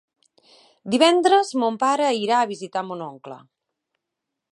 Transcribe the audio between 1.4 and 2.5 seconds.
mon pare irà a